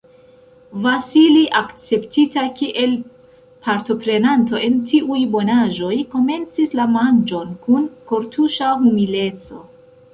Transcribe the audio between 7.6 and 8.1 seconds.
kun